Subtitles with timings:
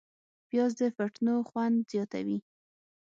[0.49, 2.39] پیاز د فټنو خوند زیاتوي